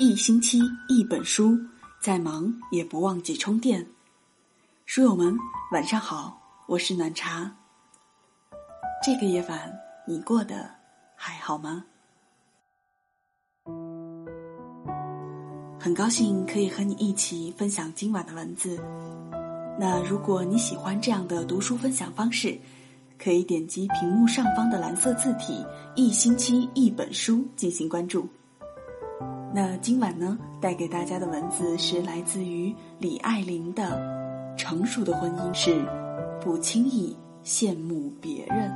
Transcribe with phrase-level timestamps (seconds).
[0.00, 0.58] 一星期
[0.88, 1.60] 一本书，
[2.00, 3.86] 再忙也不忘记充电。
[4.86, 5.36] 书友们，
[5.72, 7.54] 晚上好，我是暖茶。
[9.04, 10.70] 这个夜晚你过得
[11.14, 11.84] 还好吗？
[15.78, 18.82] 很高兴可以和你一起分享今晚的文字。
[19.78, 22.58] 那如果你喜欢这样的读书分享方式，
[23.18, 25.62] 可以点击屏幕上方的蓝色字体
[25.94, 28.26] “一星期一本书”进行关注。
[29.52, 33.82] 那今晚呢，带给大家的文字是来自于李爱玲的
[34.56, 35.84] 《成熟的婚姻是
[36.40, 38.70] 不轻易羡慕别人》。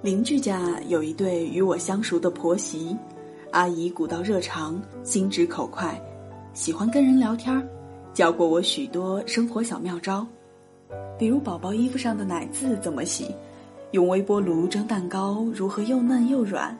[0.00, 2.96] 邻居家有一对与我相熟的婆媳，
[3.50, 6.00] 阿姨古道热肠，心直口快，
[6.54, 7.62] 喜欢跟人聊天儿，
[8.14, 10.26] 教过我许多生活小妙招，
[11.18, 13.34] 比如宝宝衣服上的奶渍怎么洗，
[13.96, 16.78] 用微波炉蒸蛋糕如何又嫩又软，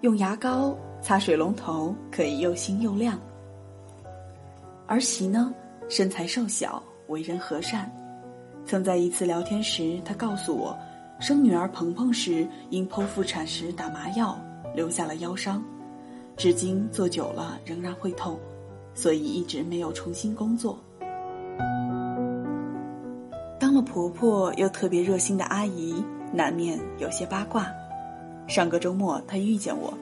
[0.00, 3.16] 用牙膏擦水龙头可以又新又亮。
[4.88, 5.54] 儿媳呢，
[5.88, 7.88] 身材瘦小，为人和善，
[8.64, 10.76] 曾在一次聊天时，她告诉我。
[11.20, 14.36] 生女儿鹏鹏时，因剖腹产时打麻药，
[14.74, 15.62] 留下了腰伤，
[16.36, 18.36] 至今坐久了仍然会痛，
[18.92, 20.76] 所以一直没有重新工作。
[23.56, 26.04] 当了婆婆又特别热心的阿姨，
[26.36, 27.66] 难免有些八卦。
[28.46, 29.92] 上个周末他遇见我，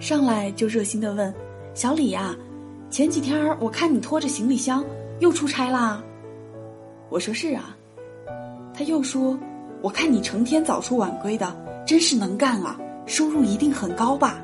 [0.00, 1.32] 上来就热心的问
[1.74, 2.34] ：“小李呀，
[2.90, 4.82] 前几天我看你拖着行李箱
[5.20, 6.02] 又出差啦？”
[7.10, 7.76] 我说：“是啊。”
[8.74, 9.38] 他又说。
[9.82, 11.54] 我看你成天早出晚归的，
[11.86, 12.80] 真是能干啊！
[13.04, 14.42] 收入一定很高吧？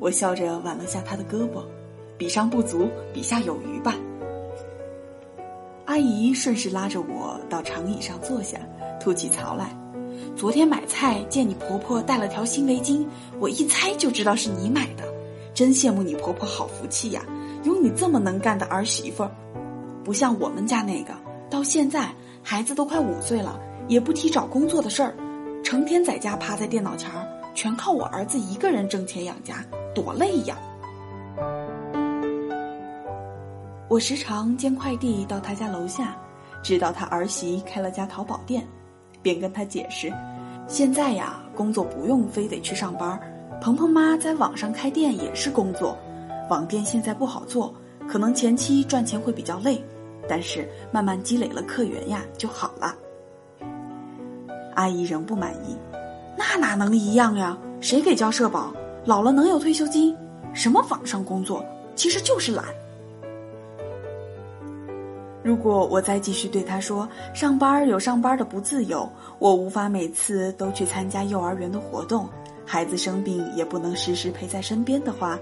[0.00, 1.62] 我笑着挽了下他的胳膊，
[2.16, 3.94] 比上不足，比下有余吧。
[5.84, 8.58] 阿姨顺势拉着我到长椅上坐下，
[9.04, 9.68] 吐起槽来
[10.34, 13.06] ：“昨天买菜见你婆婆带了条新围巾，
[13.38, 15.04] 我一猜就知道是你买的，
[15.52, 17.22] 真羡慕你婆婆好福气呀，
[17.64, 19.28] 有你这么能干的儿媳妇，
[20.02, 21.12] 不像我们家那个，
[21.50, 22.10] 到现在
[22.42, 25.14] 孩子都快五岁了。”也不提找工作的事儿，
[25.62, 29.62] 成天在家趴在电脑前儿，全靠我儿子一个人挣钱养家，
[29.94, 30.56] 多累呀！
[33.90, 36.16] 我时常将快递到他家楼下，
[36.62, 38.66] 知道他儿媳开了家淘宝店，
[39.24, 40.12] 便跟他解释：
[40.68, 43.18] 现在呀，工作不用非得去上班，
[43.62, 45.96] 鹏鹏妈在网上开店也是工作，
[46.50, 47.74] 网店现在不好做，
[48.06, 49.82] 可能前期赚钱会比较累，
[50.28, 52.94] 但是慢慢积累了客源呀，就好了。
[54.74, 55.74] 阿姨仍不满意，
[56.36, 57.56] 那哪能一样呀？
[57.80, 58.74] 谁给交社保？
[59.06, 60.14] 老了能有退休金？
[60.52, 61.64] 什么网上工作，
[61.96, 62.66] 其实就是懒。
[65.44, 69.06] 如果我再继续对他说，上班有上班的不自由，
[69.38, 72.26] 我无法每次都去参加幼儿园的活动，
[72.64, 75.38] 孩子生病也不能时时陪在身边的话，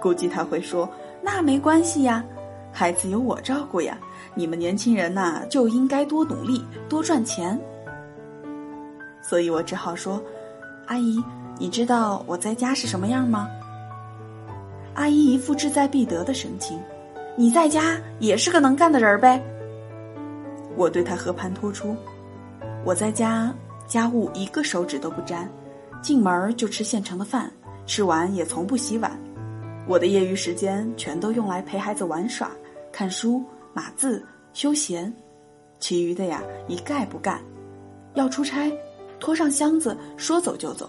[0.00, 0.88] 估计他会说
[1.20, 2.24] ：“那没关系呀，
[2.70, 3.98] 孩子有我照顾呀。
[4.36, 7.60] 你们年轻人呐，就应该多努力，多赚钱。”
[9.20, 10.22] 所以我只好说
[10.86, 11.20] ：“阿姨，
[11.58, 13.48] 你知道我在家是什么样吗？”
[14.94, 16.78] 阿姨一副志在必得的神情
[17.40, 19.42] ：“你在家也是个能干的人儿呗。”
[20.76, 21.96] 我对他和盘托出
[22.84, 23.50] ：“我在家
[23.86, 25.50] 家务一个手指都不沾，
[26.02, 27.50] 进门就吃现成的饭，
[27.86, 29.18] 吃完也从不洗碗。
[29.88, 32.50] 我的业余时间全都用来陪孩子玩耍、
[32.92, 34.22] 看书、码字、
[34.52, 35.10] 休闲，
[35.78, 37.40] 其余的呀一概不干。
[38.12, 38.70] 要出差。”
[39.18, 40.86] 拖上箱子，说走就走；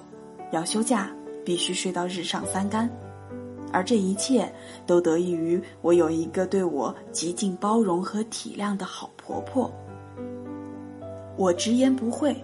[0.51, 1.09] 要休假，
[1.45, 2.89] 必须睡到日上三竿。
[3.71, 4.51] 而这一切
[4.85, 9.71] 都得益于我有一个对我极尽包容和体谅的好婆婆。
[11.37, 12.35] 我直言不讳，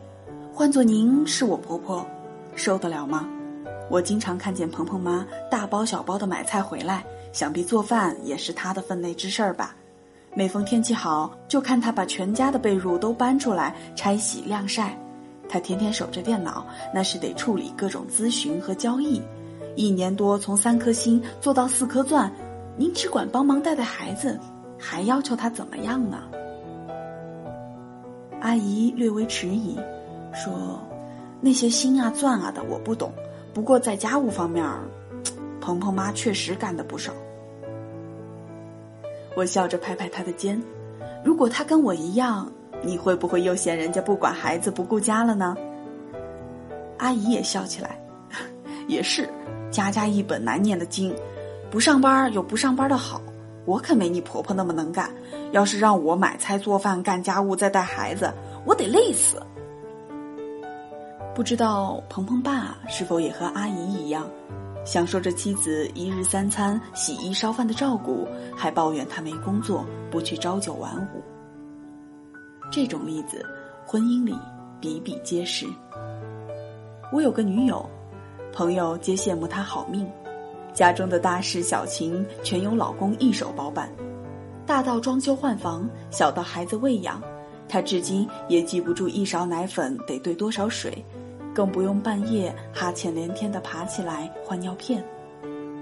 [0.53, 2.05] 换做您是我婆婆，
[2.55, 3.27] 受得了吗？
[3.89, 9.75] 我经常看见鹏鹏妈大包小包的买菜回来，想必做饭也是她的分内之事儿吧。
[10.33, 14.97] 每逢天气好，就看她把全家的被褥都搬出来拆洗晾晒。
[15.49, 19.21] 她天天守着电脑，那是得处理各种咨询和交易，
[19.77, 22.31] 一年多从三颗星做到四颗钻，
[22.75, 24.39] 您只管帮忙带带孩子，
[24.77, 26.23] 还要求他怎么样呢？
[28.41, 29.77] 阿姨略微迟疑，
[30.33, 30.81] 说
[31.39, 33.13] ：“那些星啊钻啊的我不懂，
[33.53, 34.65] 不过在家务方面，
[35.61, 37.13] 鹏鹏妈确实干的不少。”
[39.37, 40.59] 我笑着拍拍她的肩，
[41.23, 42.51] 如果他跟我一样。
[42.83, 45.57] 你会不会又嫌人家不管孩子不顾家了呢？
[46.99, 47.99] 阿姨也笑起来，
[48.87, 49.27] 也是，
[49.71, 51.13] 家家一本难念的经，
[51.69, 53.21] 不上班有不上班的好，
[53.65, 55.09] 我可没你婆婆那么能干。
[55.51, 58.31] 要是让我买菜做饭干家务再带孩子，
[58.65, 59.41] 我得累死。
[61.35, 64.27] 不知道鹏鹏爸是否也和阿姨一样，
[64.83, 71.21] 享受着妻子一日三餐、洗衣烧饭的照顾，还抱怨他没工作，不去朝九晚五。
[72.71, 73.45] 这种例子，
[73.85, 74.35] 婚姻里
[74.81, 75.67] 比比皆是。
[77.13, 77.87] 我有个女友，
[78.53, 80.09] 朋友皆羡慕她好命，
[80.73, 83.89] 家中的大事小情全由老公一手包办，
[84.65, 87.21] 大到装修换房，小到孩子喂养，
[87.69, 91.03] 她至今也记不住一勺奶粉得兑多少水。
[91.53, 95.03] 更不用半夜哈欠连天的爬起来换尿片，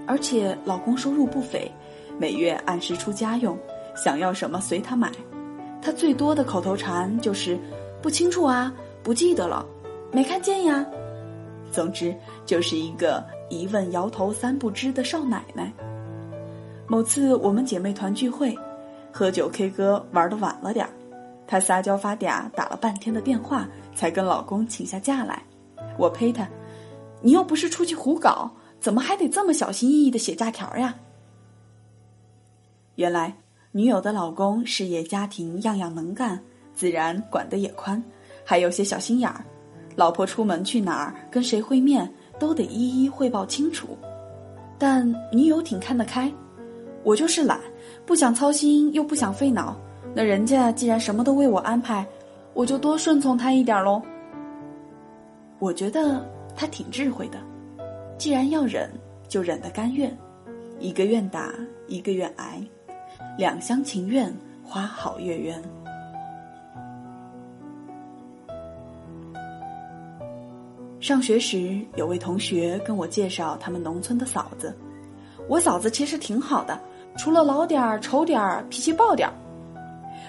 [0.06, 1.70] 而且老公收入不菲，
[2.18, 3.58] 每月按时出家用，
[3.94, 5.12] 想要什么随他买。
[5.82, 7.58] 他最多的口头禅就是
[8.00, 8.72] “不清楚啊，
[9.02, 9.66] 不记得了，
[10.12, 10.82] 没看见呀”。
[11.76, 15.70] 总之就是一个一问摇头三不知的少奶奶。
[16.86, 18.56] 某次我们姐妹团聚会，
[19.12, 20.90] 喝酒 K 歌玩的晚了点儿，
[21.46, 25.42] 她撒娇发嗲打了半天的电话，才跟老公请下假来。
[25.98, 26.48] 我呸他！
[27.20, 28.50] 你又不是出去胡搞，
[28.80, 30.94] 怎么还得这么小心翼翼的写假条呀？
[32.94, 33.36] 原来
[33.72, 36.42] 女友的老公事业家庭样样能干，
[36.74, 38.02] 自然管得也宽，
[38.46, 39.44] 还有些小心眼儿。
[39.96, 42.08] 老婆出门去哪儿，跟谁会面，
[42.38, 43.96] 都得一一汇报清楚。
[44.78, 46.30] 但女友挺看得开，
[47.02, 47.58] 我就是懒，
[48.04, 49.74] 不想操心又不想费脑。
[50.14, 52.06] 那人家既然什么都为我安排，
[52.52, 54.02] 我就多顺从他一点喽。
[55.58, 56.22] 我觉得
[56.54, 57.38] 他挺智慧的，
[58.18, 58.90] 既然要忍，
[59.26, 60.14] 就忍得甘愿，
[60.78, 61.54] 一个愿打，
[61.86, 62.62] 一个愿挨，
[63.38, 64.30] 两厢情愿，
[64.62, 65.62] 花好月圆。
[71.06, 74.76] 上学时，有位同学跟我介绍他们农村的嫂子，
[75.48, 76.76] 我嫂子其实挺好的，
[77.16, 79.34] 除了老点儿、丑点儿、脾气暴点儿。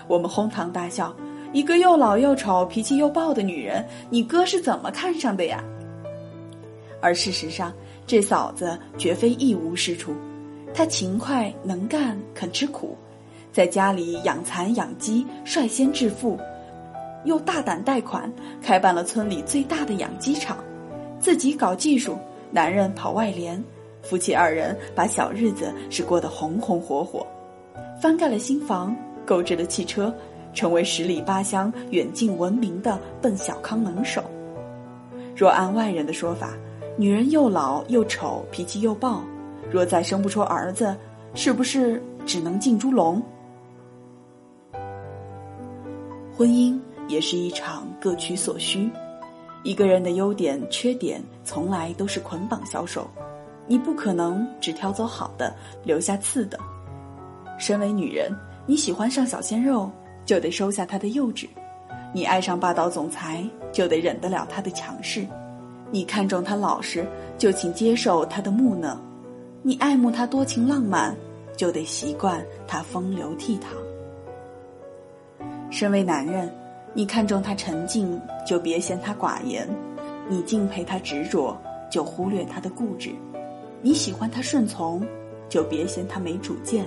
[0.07, 1.11] 我们哄堂大笑。
[1.51, 5.63] 一个又老又丑、脾气又暴的女人，你哥是怎么看上的呀？
[7.01, 7.73] 而事实上，
[8.05, 10.13] 这嫂子绝非一无是处，
[10.75, 12.95] 她勤快能干，肯吃苦，
[13.51, 16.39] 在家里养蚕养鸡，率先致富，
[17.27, 18.31] 又大胆贷款，
[18.61, 20.57] 开办了村里最大的养鸡场，
[21.19, 22.17] 自己搞技术，
[22.49, 23.63] 男人跑外联，
[24.01, 27.27] 夫妻二人把小日子是过得红红火火，
[28.01, 28.95] 翻盖了新房，
[29.25, 30.11] 购置了汽车。
[30.53, 34.23] 成为十里八乡远近闻名的奔小康能手。
[35.35, 36.53] 若按外人的说法，
[36.97, 39.21] 女人又老又丑，脾气又暴，
[39.69, 40.97] 若再生不出儿子，
[41.35, 43.21] 是不是只能进猪笼？
[46.35, 48.89] 婚姻也是一场各取所需，
[49.63, 53.07] 一个人的优点缺点从来都是捆绑销售，
[53.67, 56.59] 你不可能只挑走好的，留下次的。
[57.57, 58.31] 身为女人，
[58.65, 59.89] 你喜欢上小鲜肉。
[60.25, 61.47] 就得收下他的幼稚，
[62.13, 65.21] 你爱上霸道总裁，就得忍得了他的强势；
[65.89, 67.07] 你看中他老实，
[67.37, 68.97] 就请接受他的木讷；
[69.61, 71.15] 你爱慕他多情浪漫，
[71.55, 73.67] 就得习惯他风流倜傥。
[75.71, 76.53] 身为男人，
[76.93, 79.65] 你看中他沉静，就别嫌他寡言；
[80.27, 81.55] 你敬佩他执着，
[81.91, 83.11] 就忽略他的固执；
[83.81, 85.05] 你喜欢他顺从，
[85.49, 86.85] 就别嫌他没主见；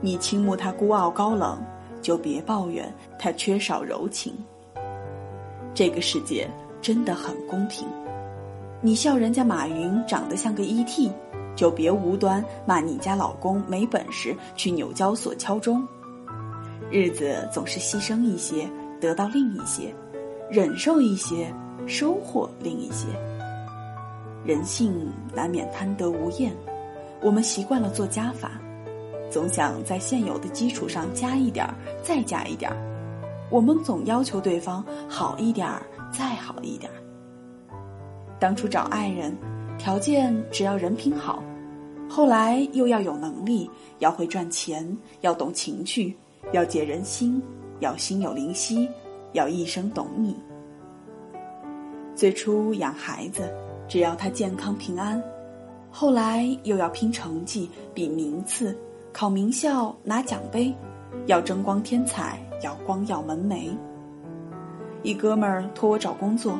[0.00, 1.58] 你倾慕他孤傲高冷。
[2.02, 4.32] 就别抱怨他缺少柔情。
[5.74, 6.48] 这个世界
[6.80, 7.86] 真的很公平，
[8.80, 11.10] 你笑人家马云长得像个 ET，
[11.54, 15.86] 就别无端骂你家老公没本事去纽交所敲钟。
[16.90, 18.66] 日子总是牺牲一些
[19.00, 19.94] 得到另一些，
[20.50, 21.52] 忍受一些
[21.86, 23.06] 收获另一些。
[24.44, 26.52] 人性难免贪得无厌，
[27.20, 28.52] 我们习惯了做加法。
[29.30, 32.76] 总想在现有的基础上加一点儿，再加一点儿。
[33.48, 36.96] 我们总要求对方好一点儿，再好一点儿。
[38.38, 39.36] 当初找爱人，
[39.78, 41.42] 条件只要人品好，
[42.08, 46.16] 后来又要有能力，要会赚钱，要懂情趣，
[46.52, 47.40] 要解人心，
[47.80, 48.88] 要心有灵犀，
[49.32, 50.36] 要一生懂你。
[52.14, 53.52] 最初养孩子，
[53.88, 55.22] 只要他健康平安，
[55.90, 58.76] 后来又要拼成绩，比名次。
[59.12, 60.72] 考名校拿奖杯，
[61.26, 63.76] 要争光添彩，要光耀门楣。
[65.02, 66.56] 一哥们儿托我找工作，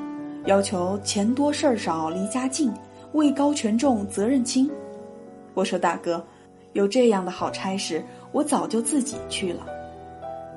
[0.46, 2.72] 要求钱多事儿少，离家近，
[3.12, 4.68] 位高权重，责任轻。
[5.54, 6.24] 我说大哥，
[6.72, 9.66] 有这样的好差事，我早就自己去了。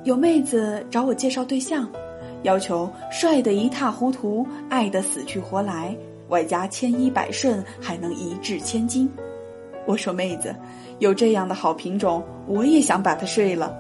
[0.04, 1.90] 有妹子找我介绍对象，
[2.44, 5.96] 要求帅得一塌糊涂，爱得死去活来，
[6.28, 9.10] 外加千依百顺，还能一掷千金。
[9.86, 10.54] 我说妹子。
[11.00, 13.76] 有这样的好品种，我也想把它睡了。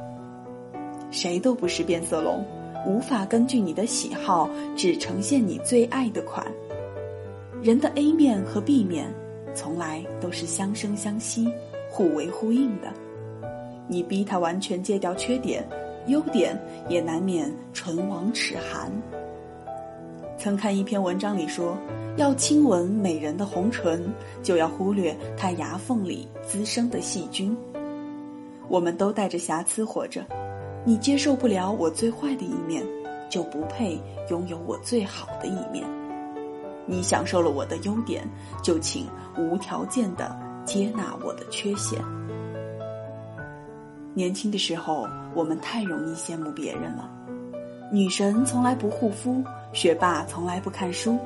[1.11, 2.43] 谁都不是变色龙，
[2.85, 6.45] 无法根据你的喜好只呈现你最爱的款。
[7.61, 9.13] 人的 A 面和 B 面，
[9.53, 11.47] 从来都是相生相惜、
[11.89, 12.91] 互为呼应的。
[13.87, 15.63] 你逼他完全戒掉缺点，
[16.07, 18.91] 优点也难免唇亡齿寒。
[20.37, 21.77] 曾看一篇文章里说，
[22.17, 24.03] 要亲吻美人的红唇，
[24.41, 27.55] 就要忽略她牙缝里滋生的细菌。
[28.67, 30.25] 我们都带着瑕疵活着，
[30.83, 32.83] 你接受不了我最坏的一面，
[33.29, 35.85] 就不配拥有我最好的一面。
[36.85, 38.27] 你享受了我的优点，
[38.61, 39.07] 就请
[39.37, 42.01] 无条件的接纳我的缺陷。
[44.13, 47.09] 年轻的时候，我们太容易羡慕别人了。
[47.91, 51.17] 女神从来不护肤，学霸从来不看书，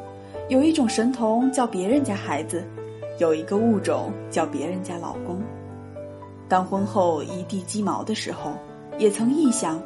[0.49, 2.63] 有一种神童叫别人家孩子，
[3.19, 5.41] 有一个物种叫别人家老公。
[6.49, 8.53] 当婚后一地鸡毛的时候，
[8.97, 9.81] 也曾臆想，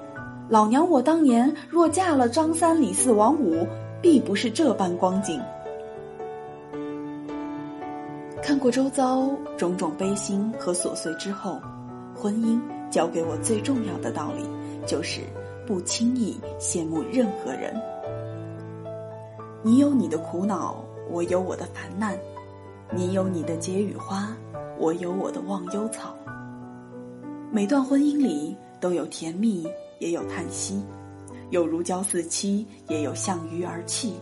[0.48, 3.65] 老娘我当年若嫁了张三李四王五，
[4.01, 5.41] 必不是这般光景。
[8.43, 11.60] 看过周遭种种悲心和琐碎之后，
[12.15, 12.60] 婚姻
[12.92, 14.44] 教给我最重要的道理，
[14.86, 15.22] 就是
[15.66, 17.74] 不轻易羡慕任何人。
[19.64, 22.14] 你有你的苦恼，我有我的烦难；
[22.94, 24.36] 你有你的解语花，
[24.78, 26.16] 我有我的忘忧草。
[27.50, 29.66] 每段婚姻里都有甜蜜，
[30.00, 30.76] 也有叹息；
[31.50, 34.14] 有如胶似漆，也有向鱼而泣。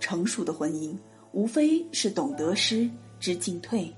[0.00, 0.96] 成熟的婚姻。
[1.34, 2.86] 无非是懂得失
[3.18, 3.90] 知进退，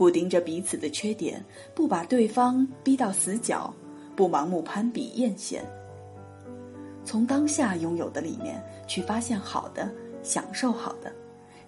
[0.00, 3.70] 不盯着彼此的缺点，不把对方逼到死角，
[4.16, 5.58] 不盲目攀比艳羡。
[7.04, 9.92] 从当下拥有的里面去发现好的，
[10.22, 11.12] 享受好的，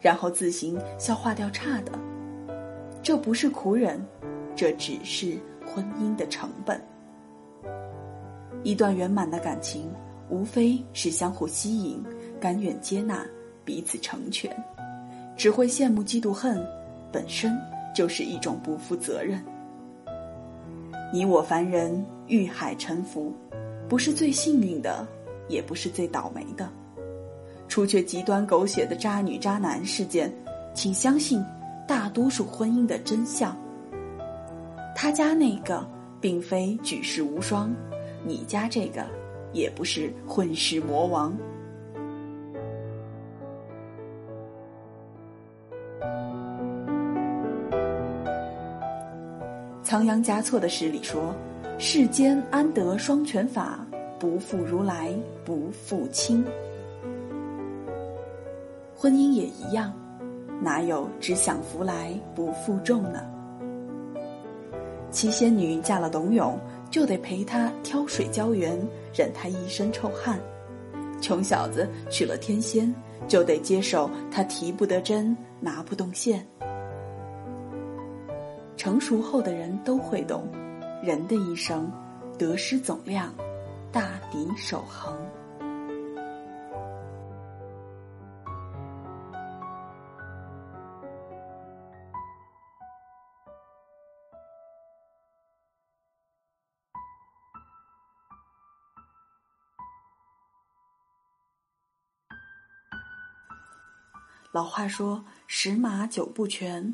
[0.01, 1.93] 然后自行消化掉差的。
[3.03, 4.03] 这不是苦忍，
[4.57, 6.83] 这只是婚姻的成本。
[8.63, 9.93] 一段圆满的感情，
[10.31, 12.03] 无非是相互吸引，
[12.41, 13.27] 甘愿接纳，
[13.63, 14.51] 彼此成全。
[15.37, 16.67] 只会羡慕、嫉妒、恨，
[17.13, 17.55] 本身
[17.95, 19.43] 就是一种不负责任。
[21.13, 23.33] 你我凡人遇海沉浮，
[23.89, 25.07] 不是最幸运的，
[25.49, 26.69] 也不是最倒霉的。
[27.69, 30.33] 除却极端狗血的渣女渣男事件，
[30.75, 31.45] 请相信
[31.87, 33.57] 大多数婚姻的真相。
[34.95, 35.87] 他家那个
[36.21, 37.75] 并非举世无双，
[38.25, 39.07] 你家这个
[39.53, 41.37] 也不是混世魔王。
[49.93, 51.35] 仓央嘉措的诗里说
[51.79, 53.87] ：“世间安得双全法？
[54.19, 55.13] 不负如来
[55.45, 56.43] 不负卿。”
[58.97, 59.93] 婚姻也一样，
[60.63, 63.23] 哪有只享福来不负重呢？
[65.11, 66.59] 七仙女嫁了董永，
[66.91, 68.75] 就得陪他挑水浇园，
[69.15, 70.39] 忍他一身臭汗；
[71.21, 72.91] 穷小子娶了天仙，
[73.29, 76.43] 就得接受他提不得针，拿不动线。
[78.83, 80.51] 成熟后的人都会懂，
[81.05, 81.89] 人的一生，
[82.37, 83.33] 得失总量，
[83.93, 85.17] 大抵守恒。
[104.51, 106.93] 老话说：“十马九不全。”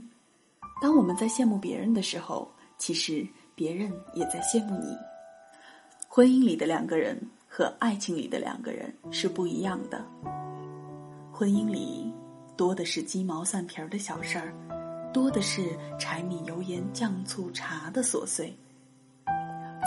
[0.80, 4.96] 当我们在羡慕别人的时候，其实别人也在羡慕你。
[6.06, 10.04] 婚姻里的两个人和爱情里的两个人是不一样的。
[11.32, 12.12] 婚姻里
[12.56, 14.52] 多的是鸡毛蒜皮儿的小事儿，
[15.12, 18.56] 多的是柴米油盐酱醋茶的琐碎。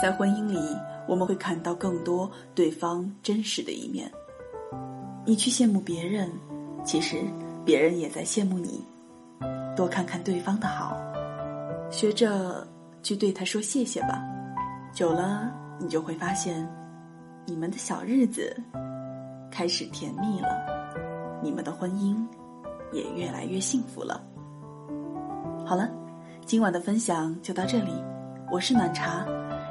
[0.00, 0.58] 在婚姻里，
[1.08, 4.10] 我们会看到更多对方真实的一面。
[5.24, 6.30] 你去羡慕别人，
[6.84, 7.22] 其实
[7.64, 8.84] 别人也在羡慕你。
[9.74, 10.96] 多看看对方的好，
[11.90, 12.66] 学着
[13.02, 14.22] 去对他说谢谢吧。
[14.92, 16.68] 久了，你就会发现，
[17.46, 18.54] 你们的小日子
[19.50, 20.48] 开始甜蜜了，
[21.42, 22.16] 你们的婚姻
[22.92, 24.22] 也越来越幸福了。
[25.64, 25.88] 好了，
[26.44, 27.92] 今晚的分享就到这里，
[28.50, 29.24] 我是暖茶。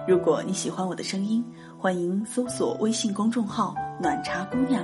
[0.08, 1.46] 如果你喜欢我的声音，
[1.77, 4.84] 欢迎搜索微信公众号“暖茶姑娘”，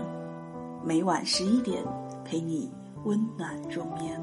[0.85, 1.83] 每晚十一点
[2.23, 2.71] 陪你
[3.03, 4.21] 温暖入眠。